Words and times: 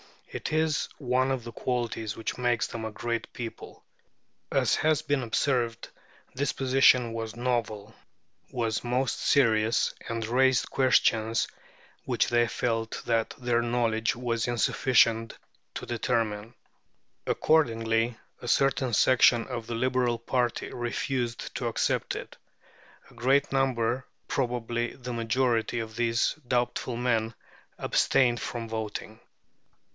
It 0.29 0.51
is 0.51 0.89
one 0.97 1.29
of 1.29 1.43
the 1.43 1.51
qualities 1.51 2.15
which 2.15 2.37
make 2.37 2.63
them 2.63 2.85
a 2.85 2.91
great 2.91 3.31
people. 3.33 3.83
As 4.51 4.75
has 4.75 5.01
been 5.03 5.21
observed, 5.21 5.89
this 6.33 6.53
proposition 6.53 7.13
was 7.13 7.35
novel, 7.35 7.93
was 8.49 8.83
most 8.83 9.19
serious, 9.19 9.93
and 10.07 10.25
raised 10.25 10.71
questions 10.71 11.47
which 12.05 12.29
they 12.29 12.47
felt 12.47 13.03
that 13.05 13.35
their 13.37 13.61
knowledge 13.61 14.15
was 14.15 14.47
insufficient 14.47 15.37
to 15.75 15.85
determine. 15.85 16.55
Accordingly, 17.27 18.17
a 18.41 18.47
certain 18.47 18.93
section 18.93 19.45
of 19.49 19.67
the 19.67 19.75
Liberal 19.75 20.17
party 20.17 20.73
refused 20.73 21.53
to 21.55 21.67
accept 21.67 22.15
it. 22.15 22.37
A 23.11 23.13
great 23.13 23.51
number, 23.51 24.07
probably 24.27 24.95
the 24.95 25.13
majority, 25.13 25.77
of 25.79 25.95
these 25.97 26.33
doubtful 26.47 26.95
men 26.95 27.35
abstained 27.77 28.39
from 28.39 28.67
voting. 28.67 29.19